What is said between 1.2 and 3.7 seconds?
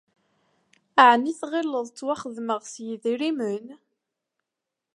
tɣileḍ ttwaxedmeɣ s yedrimen?